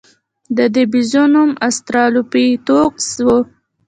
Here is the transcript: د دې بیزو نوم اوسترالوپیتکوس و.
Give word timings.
د 0.57 0.59
دې 0.73 0.83
بیزو 0.91 1.23
نوم 1.33 1.49
اوسترالوپیتکوس 1.65 3.09
و. 3.25 3.27